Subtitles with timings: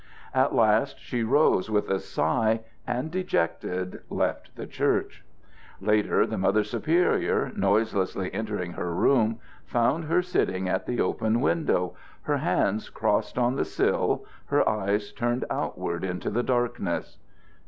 [0.33, 5.23] At last she rose with a sigh and, dejected, left the church.
[5.79, 11.95] Later, the Mother Superior, noiselessly entering her room, found her sitting at the open window,
[12.23, 17.19] her hands crossed on the sill, her eyes turned outward into the darkness.